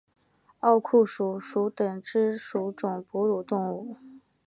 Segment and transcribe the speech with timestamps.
[0.61, 3.97] 奥库鼠属等之数种哺乳动物。